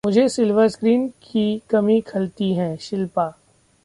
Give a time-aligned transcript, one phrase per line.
[0.05, 3.25] मुझे silver screen की कमी खलती है: शिल्पा